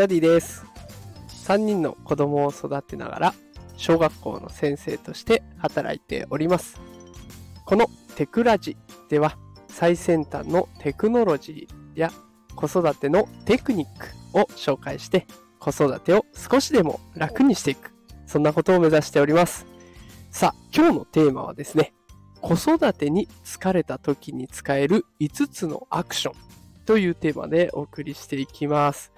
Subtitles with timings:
[0.00, 0.64] ダディです。
[1.46, 3.34] 3人の子供を育てながら、
[3.76, 6.80] 小学校の先生として働いております。
[7.66, 7.84] この
[8.16, 8.78] テクラジ
[9.10, 9.36] では、
[9.68, 12.10] 最先端のテクノロジーや
[12.56, 15.26] 子育てのテクニックを紹介して、
[15.58, 17.92] 子育てを少しでも楽にしていく。
[18.26, 19.66] そんなことを目指しております。
[20.30, 21.92] さあ、今日のテーマはですね、
[22.40, 26.34] 子育てに疲れた時に使える5つのアクション
[26.86, 29.12] というテーマでお送りしていきます。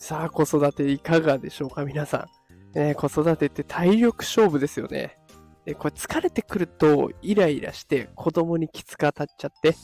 [0.00, 2.26] さあ、子育ていかがでしょうか、皆さ
[2.74, 2.78] ん。
[2.78, 5.18] ね、子育てって体力勝負ですよね。
[5.66, 9.76] でこれ疲れてくるとイライラして子供にきつく当たっちゃって、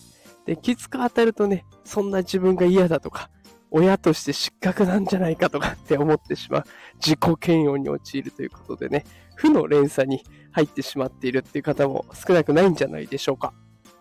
[0.47, 3.29] で、きつく当たるとね、そんな自分が嫌だとか、
[3.71, 9.05] 親として失格なんじゃないかとか って思ってしまう自己嫌悪に陥るということでね、
[9.35, 13.53] 負の連鎖に入ってしまっているっていう方も少なくないんじゃないでしょうか。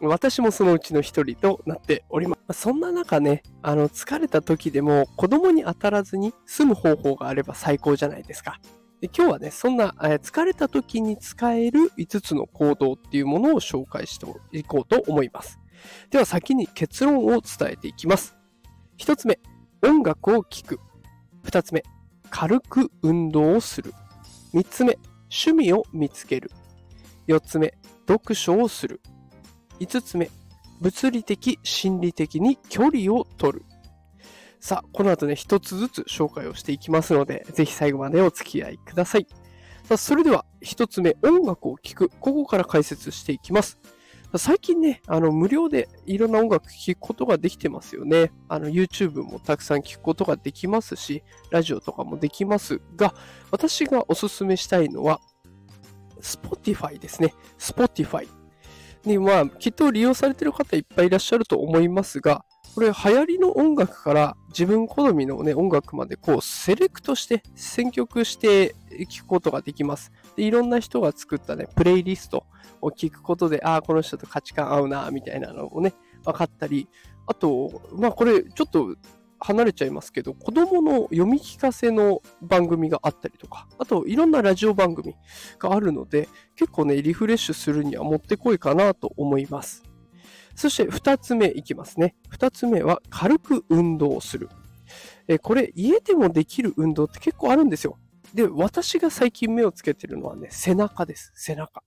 [0.02, 2.62] 私もそのうちの一人となっております。
[2.62, 8.60] そんな中ね、あの、疲れた時でも子供に当たらずに済む方法があれば最高じゃないですか。
[9.02, 15.60] で今日はね、そんな、え疲れた時に使える5つの行動っていうものを紹介していこうと思います。
[16.10, 18.36] では先に結論を伝えていきます。
[18.98, 19.40] 1つ目、
[19.82, 20.80] 音楽を聴く。
[21.46, 21.84] 2つ目、
[22.30, 23.94] 軽く運動をする。
[24.54, 24.98] 3つ目、
[25.30, 26.52] 趣味を見つける。
[27.28, 27.74] 4つ目、
[28.08, 29.02] 読書をする。
[29.80, 30.30] 5つ目、
[30.82, 33.66] 物理的、心理的に距離を取る。
[34.60, 39.28] さあ、この後ね、一つずつ紹介をしていきますので、ぜひ最後までお付き合いください。
[39.84, 42.10] さあ、それでは、一つ目、音楽を聴く。
[42.20, 43.78] ここから解説していきます。
[44.38, 48.32] 最近ね、あの、無料でいろんな音楽聴くことができてますよね。
[48.50, 53.14] YouTube もたくさん聴くことができますし、ラジオとかもできますが、
[53.52, 55.22] 私がおすすめしたいのは、
[56.22, 57.34] Spotify ですね。
[57.60, 58.28] Spotify。
[59.06, 68.76] で、まあ、きっと利用されてる方いっぱいいらっしゃると思いますが、これ流行りの音楽から自分好みのね、音楽までこうセレクトして選曲して
[69.08, 70.12] 聴くことができます。
[70.36, 72.46] で、いろんな人が作ったね、プレイリスト
[72.82, 75.94] を聞くことで、ああ、この人と価値観合うな、みたいなのをね、
[76.26, 76.90] 分かったり、
[77.28, 78.96] あと、まあこれちょっと
[79.40, 85.16] 離れちゃいますけど、子供の読み聞かせの番組があったりとか、あといろんなラジオ番組
[85.60, 89.84] があるので、結構ね、リフレッシュするにはもってこいかなと思います。
[90.56, 92.16] そして二つ目いきますね。
[92.30, 94.50] 二つ目は軽く運動をする。
[95.28, 97.98] えこれ家でもできる運動って結構あるんですよ。
[98.34, 101.32] で、私が最近目をつけてるのはね、背中です。
[101.36, 101.84] 背中。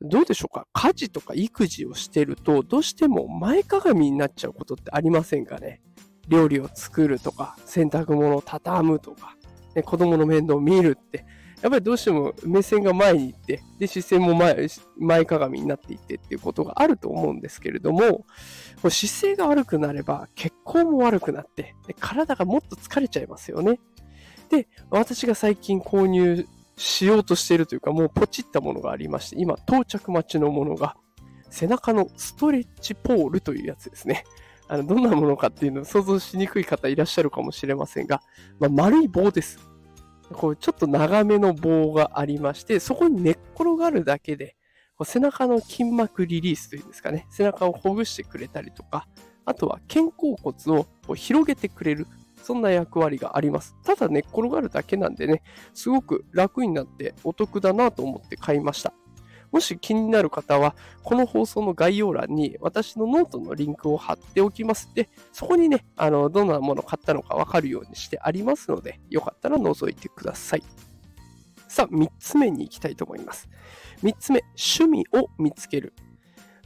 [0.00, 0.66] どうでしょうか？
[0.72, 5.80] 家事とか育児をしてると、どうしても前かがみになっちゃうことってありませんかね？
[6.28, 9.36] 料理を作るとか、洗濯物を畳むとか、
[9.74, 11.24] ね、子供の面倒を見るって、
[11.62, 18.26] やっぱりどうしても目線が前に行って、で、視線も前、前かがみになっていってっていうことがあると思うんですけれども、
[18.80, 23.80] こ姿勢が悪くなれば血行も悪くなって、体がもっと疲れちゃいますよね。
[24.50, 26.46] で、私が最近購入
[26.76, 30.96] しようとしているというか、もうポチったものがありまして、今到着待ちのものが、
[31.50, 34.24] 背中のストレッチポールというやつですね。
[34.68, 38.22] あの、どんなものかっていうのを想像しにくい方いらっしゃるかもしれませんが、
[38.60, 39.58] まあ、丸い棒です。
[40.32, 44.56] こう、ちょっと長めの棒がありまして、そこに寝っ転がるだけで、
[44.98, 49.06] こう背中の筋膜リリースというんですかね、背中をほぐしてくれたりとか、
[49.44, 52.06] あとは肩甲骨をこう広げてくれる、
[52.42, 53.76] そんな役割があります。
[53.84, 55.42] ただ寝っ転がるだけなんでね、
[55.72, 58.92] すごく楽になってお得だなと思って買いました。
[59.50, 64.90] もし気になる方は、この放送の概要欄に私のノートのリンクを貼っておきます。
[64.94, 70.62] で、そこにね、あの、どんなものを買ったのかわかるようにしてありますので、よかったら覗いてください。
[71.68, 73.48] さあ、3つ目に行きたいと思います。
[74.02, 75.94] 3つ目、趣味を見つける。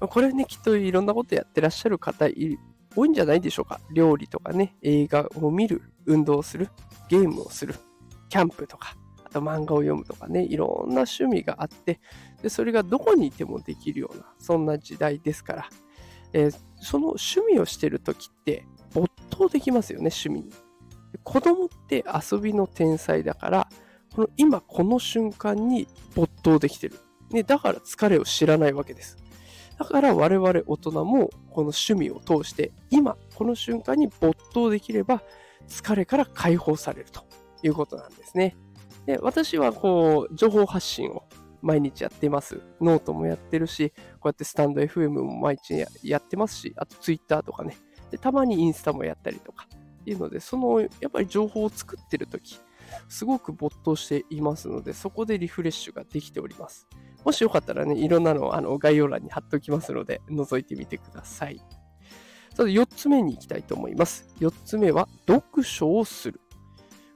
[0.00, 2.26] これね、きっといろんなことやってらっしゃる方
[2.94, 3.80] 多いんじゃないでしょうか。
[3.92, 6.68] 料理とかね、映画を見る、運動する、
[7.08, 7.74] ゲームをする、
[8.28, 12.00] キャンプとか、あと漫画を読むとかね、いろんな趣味があって、
[12.42, 15.70] でそれがどこにいてもできるような、そんな時代ですから、
[16.32, 20.52] えーその趣味をしてるときって没頭できますよね、趣味に。
[21.22, 23.68] 子供って遊びの天才だから、
[24.14, 25.86] この今この瞬間に
[26.16, 26.98] 没頭できてる。
[27.30, 29.16] ね、だから疲れを知らないわけです。
[29.78, 35.22] だから我々大人もこの趣味を通して今この瞬間に没頭できれば
[35.66, 37.24] 疲れから解放されると
[37.62, 38.56] いうことなんですね。
[39.06, 41.24] で私はこう情報発信を
[41.62, 42.60] 毎日やってます。
[42.80, 47.76] ノートもやってるし、こうやってスタンド FM も毎日やってますし、あと Twitter とかね。
[48.10, 49.66] で、たまにインスタもやったりとか。
[50.06, 52.60] いうので、その、やっぱり情報を作ってるとき、
[53.08, 56.88] すごく没頭していますので、そこでリフレッシュができております。
[57.24, 61.58] もしよかったらね、いろんなのあの概要欄に貼っておきますので、覗いてみてください。
[62.54, 64.28] さて、4つ目に行きたいと思います。
[64.40, 66.40] 4つ目は、読書をする。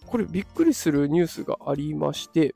[0.07, 2.55] これびっくりするニュースがありまして、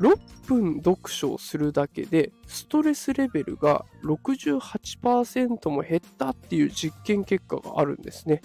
[0.00, 8.42] 6分読書をするだけでストレスレベルが68%も減ったっていう実験結果があるんですね。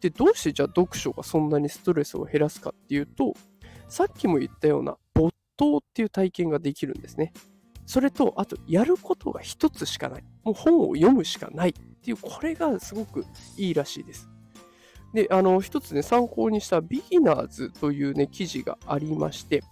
[0.00, 3.34] で、どうしてじゃあ読書がそんなにストレスを減らすかっていうと、
[3.88, 7.32] さっきも言ったような没頭っていう体験ができるんですね。
[7.86, 10.24] それと、あと、やることが一つしかない。
[10.42, 13.24] もう本を読むしかないっていう、これがすごく
[13.56, 14.28] いいらしいです。
[15.14, 19.62] で、あの、一つね、参考にしたビギナーズというね、記事がありまして、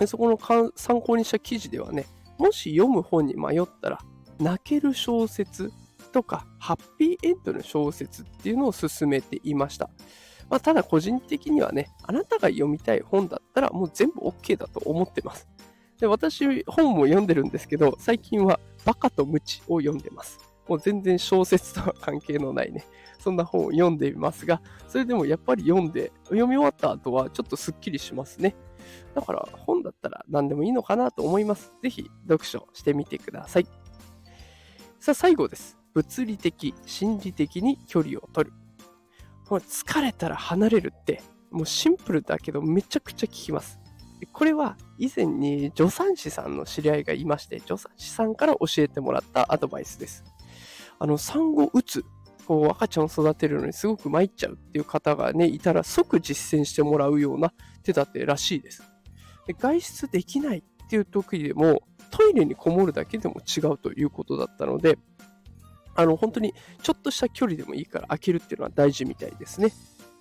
[0.00, 0.38] でそこの
[0.74, 2.06] 参考にした記事ではね、
[2.38, 3.98] もし読む本に迷ったら、
[4.38, 5.70] 泣ける小説
[6.10, 9.90] とか、ハッピーエンドの小説っていうのを勧めていました。
[10.48, 15.46] まあ、ただ個人的にはね、あなたが読みたい本だったらもう全部 OK だと思ってます。
[16.00, 20.38] で私、本も読んでるんですけど、最近はバカとムチを読んでます。
[20.66, 22.86] もう全然小説とは関係のないね、
[23.18, 28.56] そんな本を読んでいますが、それでもやっぱり読んで、読み終わった後はちょっとスッキリしますね。
[29.14, 31.74] だから本だったら何でもいいのかなと思います。
[31.82, 33.66] ぜひ読書してみてください。
[34.98, 35.78] さあ最後です。
[35.94, 38.56] 物理的、心理的に距離を取る。
[39.48, 43.80] もう疲れたら離れるって、もうシンプルだけどめちゃくちゃ効きます。
[44.32, 50.24] これは以前に助産師さんの知り合いがいまして、助産師さんから教えてもらったアドバイスです。
[50.98, 52.04] あの、産後うつ、
[52.46, 57.52] こう赤ちゃんを育てるのにすごく参っちゃうっていう方がね、いたら即実践してもらうような
[57.82, 58.82] 手立てらしいです。
[59.46, 64.98] で外出できないっていう時でも、トイレにこもるだけでも違うということだったので、
[65.94, 69.72] あの、本当にちょっとした距離でもいいから開けるっていうのは大事みたいですね。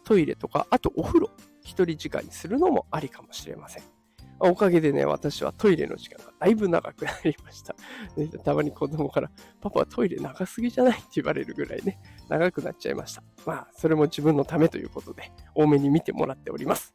[0.03, 1.29] トイレとか、あとお風呂、
[1.63, 3.98] 一人時間にするのもありかもしれません。
[4.39, 7.75] おかげでね、私はトイレの時間がだいぶ長くなりました。
[8.43, 11.99] たまに子供から、パパはトイレ長すぎじゃないって言われるぐらいね、
[12.29, 13.23] 長くなっちゃいました。
[13.45, 16.93] まあ、それも自分のためということで、多めに見てもらっております。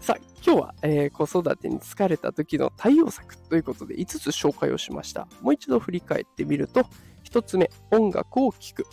[0.00, 5.28] さあ、今日は、えー、子育てに疲れた時の対応策ということで5つ紹介をしました。
[5.42, 6.86] もう一度振り返ってみると、
[7.24, 8.86] 1つ目、音楽を聴く。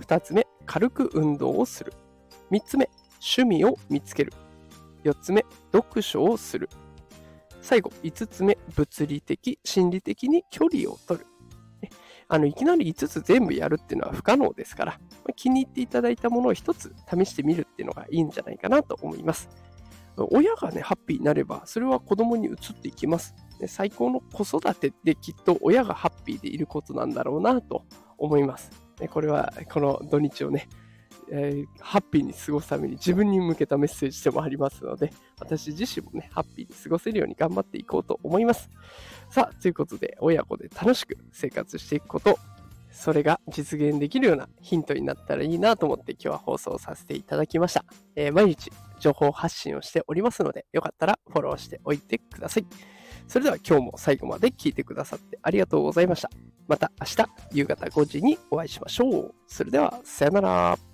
[0.00, 1.92] 2つ目、軽く運動をする。
[2.50, 2.88] 3つ目、
[3.20, 4.32] 趣味を見つける。
[5.04, 6.68] 4つ目、読書をする。
[7.62, 11.26] 最後、5つ目、物理的、心理的に距離を取る。
[12.28, 19.48] あのいきなり5つ全部やるっていうのは不可能ですから、ま気に入っていただいたものを1つ試してみるっていうのがいいんじゃないかなと思います。
[20.16, 23.34] 親がね、ハッピーになれば、それは子供に移っていきます。
[23.66, 27.84] 最高の子育てってきっと親がハッピーでいることなんだろうなと
[28.18, 28.70] 思います。
[29.10, 30.68] これはこの土日をね、
[31.30, 38.70] えー、ハッピーに過ごすために自分に向けたメッセージでもありますので、私自身もね、ハッピーに過ごせるように頑張っていこうと思います。
[39.30, 42.38] さあ、ということで、親子で楽しく生活していくこと、
[42.90, 47.84] それが実現できるようなヒントになったらいいなと思って今日は放送させていただきました。
[48.14, 48.70] えー、毎日
[49.00, 52.66] 情報発信をしておりますので、よかったらフォローしておいてください。
[53.26, 56.30] それでは今日も最後まで聞いてくださってありがとうございました。
[56.68, 59.34] また明日夕方5時にお会いしましょう。
[59.46, 60.91] それでは、さよなら。